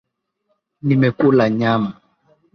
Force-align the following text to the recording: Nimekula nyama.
Nimekula 0.85 1.45
nyama. 1.59 1.91